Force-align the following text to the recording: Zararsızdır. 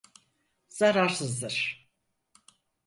Zararsızdır. 0.69 1.87